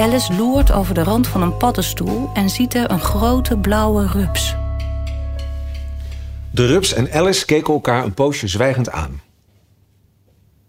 [0.00, 4.56] Alice loert over de rand van een paddenstoel en ziet er een grote blauwe rups.
[6.50, 9.20] De rups en Alice keken elkaar een poosje zwijgend aan.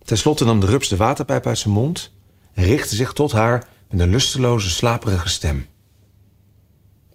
[0.04, 2.12] Ten slotte nam de rups de waterpijp uit zijn mond
[2.54, 5.68] en richtte zich tot haar met een lusteloze, slaperige stem.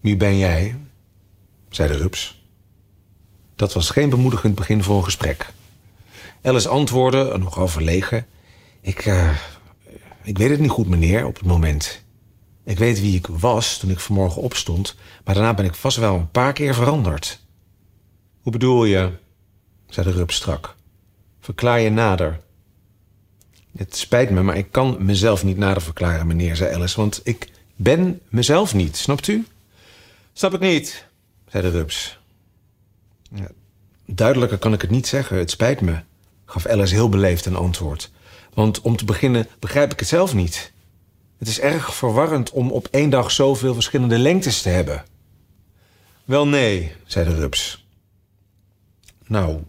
[0.00, 0.76] Wie ben jij?
[1.68, 2.44] zei de rups.
[3.56, 5.52] Dat was geen bemoedigend begin voor een gesprek.
[6.42, 8.26] Alice antwoordde, nogal verlegen.
[8.80, 9.30] Ik, uh,
[10.22, 12.04] ik weet het niet goed, meneer, op het moment.
[12.66, 16.14] Ik weet wie ik was toen ik vanmorgen opstond, maar daarna ben ik vast wel
[16.14, 17.40] een paar keer veranderd.
[18.40, 19.10] Hoe bedoel je?
[19.88, 20.74] zei de rups strak.
[21.40, 22.40] Verklaar je nader.
[23.76, 27.50] Het spijt me, maar ik kan mezelf niet nader verklaren, meneer, zei Alice, want ik
[27.76, 29.46] ben mezelf niet, snapt u?
[30.32, 31.06] Snap ik niet,
[31.48, 32.18] zei de rups.
[33.34, 33.48] Ja,
[34.06, 36.00] duidelijker kan ik het niet zeggen, het spijt me,
[36.44, 38.10] gaf Alice heel beleefd een antwoord.
[38.54, 40.74] Want om te beginnen begrijp ik het zelf niet.
[41.38, 45.04] Het is erg verwarrend om op één dag zoveel verschillende lengtes te hebben.
[46.24, 47.86] Wel nee, zei de rups.
[49.26, 49.62] Nou,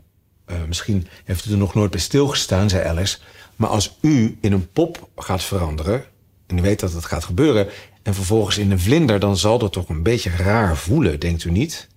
[0.47, 3.17] uh, misschien heeft u er nog nooit bij stilgestaan, zei Alice.
[3.55, 6.05] Maar als u in een pop gaat veranderen,
[6.45, 7.67] en u weet dat het gaat gebeuren,
[8.03, 11.51] en vervolgens in een vlinder, dan zal dat toch een beetje raar voelen, denkt u
[11.51, 11.87] niet?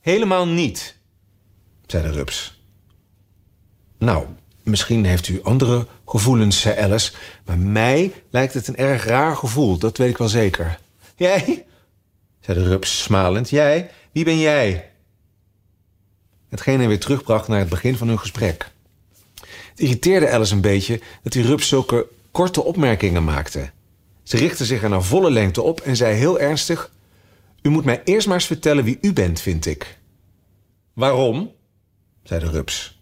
[0.00, 0.96] Helemaal niet,
[1.86, 2.62] zei de rups.
[3.98, 4.26] Nou,
[4.66, 7.12] misschien heeft u andere gevoelens, Alice,
[7.44, 10.78] maar mij lijkt het een erg raar gevoel, dat weet ik wel zeker.
[11.16, 11.66] Jij?
[12.40, 13.50] zei de rups smalend.
[13.50, 13.90] Jij?
[14.12, 14.90] Wie ben jij?
[16.48, 18.70] Hetgeen hij weer terugbracht naar het begin van hun gesprek.
[19.70, 23.70] Het irriteerde Alice een beetje dat die rups zulke korte opmerkingen maakte.
[24.22, 26.90] Ze richtte zich er naar volle lengte op en zei heel ernstig:
[27.62, 29.98] U moet mij eerst maar eens vertellen wie u bent, vind ik.
[30.92, 31.52] Waarom?
[32.22, 32.95] zei de rups.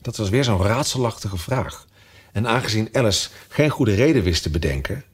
[0.00, 1.86] Dat was weer zo'n raadselachtige vraag.
[2.32, 5.04] En aangezien Alice geen goede reden wist te bedenken,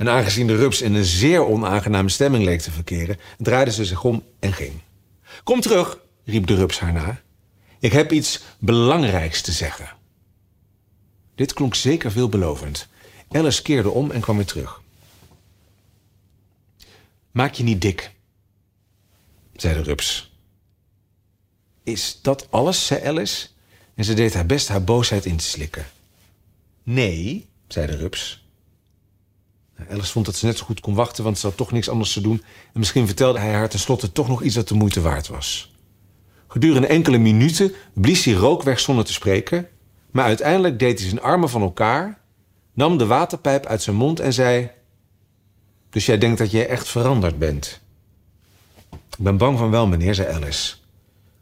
[0.00, 4.04] en aangezien de rups in een zeer onaangename stemming leek te verkeren, draaide ze zich
[4.04, 4.80] om en ging.
[5.44, 7.20] Kom terug, riep de rups haar na.
[7.78, 9.88] Ik heb iets belangrijks te zeggen.
[11.34, 12.88] Dit klonk zeker veelbelovend.
[13.30, 14.82] Alice keerde om en kwam weer terug.
[17.30, 18.12] Maak je niet dik,
[19.52, 20.32] zei de rups.
[21.82, 23.46] Is dat alles, zei Alice,
[24.00, 25.86] en ze deed haar best haar boosheid in te slikken.
[26.82, 28.48] Nee, zei de rups.
[29.90, 32.12] Alice vond dat ze net zo goed kon wachten, want ze had toch niks anders
[32.12, 32.42] te doen.
[32.72, 35.74] En misschien vertelde hij haar tenslotte toch nog iets dat de moeite waard was.
[36.48, 39.68] Gedurende enkele minuten blies hij rook weg zonder te spreken,
[40.10, 42.20] maar uiteindelijk deed hij zijn armen van elkaar,
[42.72, 44.70] nam de waterpijp uit zijn mond en zei:
[45.90, 47.80] Dus jij denkt dat jij echt veranderd bent?
[48.90, 50.79] Ik ben bang van wel, meneer, zei Alice.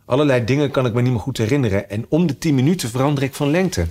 [0.09, 3.23] Allerlei dingen kan ik me niet meer goed herinneren en om de tien minuten verander
[3.23, 3.87] ik van lengte.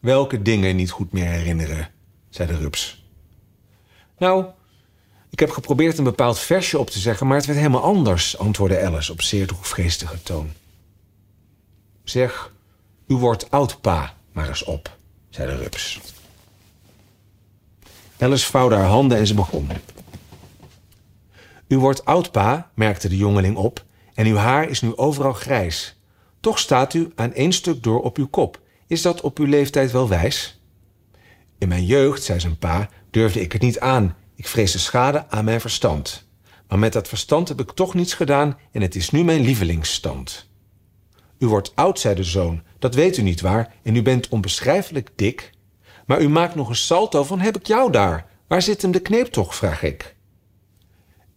[0.00, 1.88] Welke dingen niet goed meer herinneren?
[2.30, 3.04] zei de rups.
[4.18, 4.44] Nou,
[5.30, 8.82] ik heb geprobeerd een bepaald versje op te zeggen, maar het werd helemaal anders, antwoordde
[8.82, 10.50] Alice op zeer droefgeestige toon.
[12.04, 12.52] Zeg,
[13.06, 14.96] u wordt oud, pa, maar eens op,
[15.30, 16.00] zei de rups.
[18.18, 19.68] Alice vouwde haar handen en ze begon.
[21.68, 23.84] U wordt oud, pa, merkte de jongeling op,
[24.14, 26.00] en uw haar is nu overal grijs.
[26.40, 28.60] Toch staat u aan één stuk door op uw kop.
[28.86, 30.60] Is dat op uw leeftijd wel wijs?
[31.58, 35.28] In mijn jeugd, zei zijn pa, durfde ik het niet aan ik vrees de schade
[35.28, 36.26] aan mijn verstand.
[36.68, 40.48] Maar met dat verstand heb ik toch niets gedaan en het is nu mijn lievelingsstand.
[41.38, 45.10] U wordt oud, zei de zoon, dat weet u niet waar, en u bent onbeschrijfelijk
[45.16, 45.50] dik.
[46.06, 48.26] Maar u maakt nog een salto van heb ik jou daar?
[48.46, 50.11] Waar zit hem de kneep toch, vraag ik.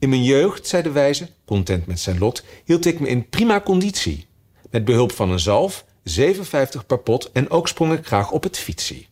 [0.06, 3.62] In mijn jeugd, zei de wijze, content met zijn lot, hield ik me in prima
[3.62, 4.28] conditie.
[4.72, 8.57] Met behulp van een zalf, 57 per pot en ook sprong ik graag op het
[8.57, 9.07] fietsie.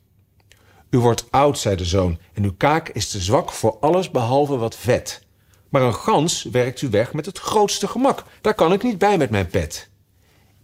[0.90, 4.58] U wordt oud, zei de zoon, en uw kaak is te zwak voor alles behalve
[4.58, 5.26] wat vet.
[5.70, 8.24] Maar een gans werkt u weg met het grootste gemak.
[8.42, 9.90] Daar kan ik niet bij met mijn pet.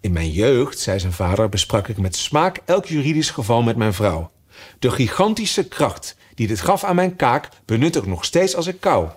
[0.01, 3.93] In mijn jeugd, zei zijn vader, besprak ik met smaak elk juridisch geval met mijn
[3.93, 4.31] vrouw.
[4.79, 8.79] De gigantische kracht die dit gaf aan mijn kaak benut ik nog steeds als ik
[8.79, 9.09] kou.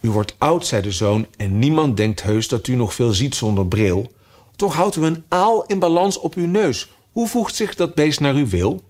[0.00, 3.34] U wordt oud, zei de zoon, en niemand denkt heus dat u nog veel ziet
[3.34, 4.12] zonder bril.
[4.56, 6.90] Toch houdt u een aal in balans op uw neus.
[7.12, 8.82] Hoe voegt zich dat beest naar uw wil?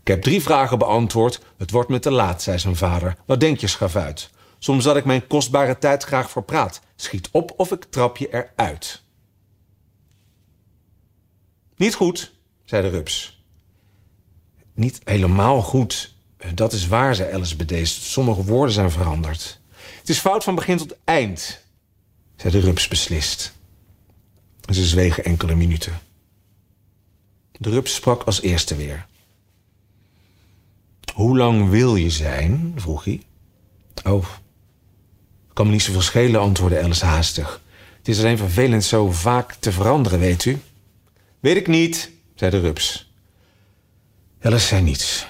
[0.00, 1.40] Ik heb drie vragen beantwoord.
[1.56, 3.16] Het wordt me te laat, zei zijn vader.
[3.26, 4.30] Wat denk je, schavuit?
[4.58, 6.80] Soms had ik mijn kostbare tijd graag voor praat.
[6.96, 9.02] Schiet op of ik trap je eruit.
[11.76, 12.32] Niet goed,
[12.64, 13.44] zei de rups.
[14.74, 16.14] Niet helemaal goed.
[16.54, 18.02] Dat is waar, zei Alice bedeesd.
[18.02, 19.60] Sommige woorden zijn veranderd.
[19.98, 21.60] Het is fout van begin tot eind,
[22.36, 23.52] zei de rups beslist.
[24.64, 26.00] En ze zwegen enkele minuten.
[27.52, 29.06] De rups sprak als eerste weer.
[31.14, 32.72] Hoe lang wil je zijn?
[32.76, 33.22] vroeg hij.
[34.04, 34.26] Oh,
[35.52, 37.60] kan me niet zoveel schelen, antwoordde Alice haastig.
[37.98, 40.60] Het is alleen vervelend zo vaak te veranderen, weet u.
[41.40, 43.12] Weet ik niet, zei de rups.
[44.40, 45.26] Alice zei niets.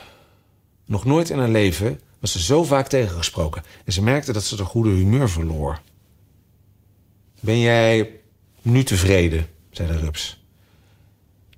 [0.84, 4.57] Nog nooit in haar leven was ze zo vaak tegengesproken en ze merkte dat ze
[4.57, 5.81] de goede humeur verloor.
[7.41, 8.11] Ben jij
[8.63, 9.47] nu tevreden?
[9.71, 10.45] zei de rups.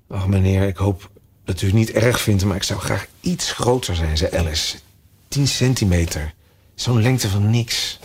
[0.09, 1.11] Ach, meneer, ik hoop
[1.45, 4.79] dat u het niet erg vindt, maar ik zou graag iets groter zijn, zei Alice.
[5.29, 6.35] Tien centimeter.
[6.75, 7.99] Zo'n lengte van niks.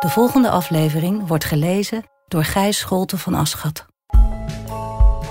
[0.00, 3.86] De volgende aflevering wordt gelezen door Gijs Scholte van Aschat.